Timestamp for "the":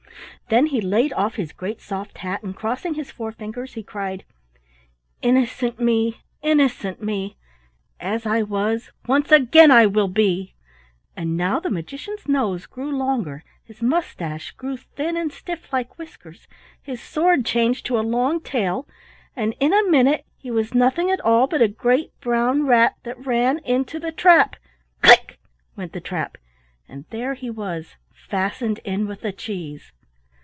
11.61-11.69, 23.99-24.11, 25.93-26.01, 29.21-29.31